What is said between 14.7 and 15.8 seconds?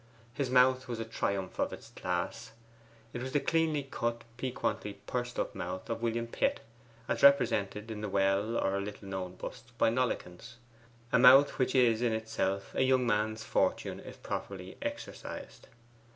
exercised.